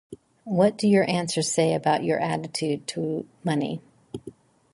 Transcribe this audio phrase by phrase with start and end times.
[0.45, 3.81] What do your answers say about your attitude to money?